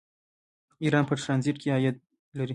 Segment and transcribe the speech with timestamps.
[0.83, 1.95] ایران په ټرانزیټ کې عاید
[2.37, 2.49] لري.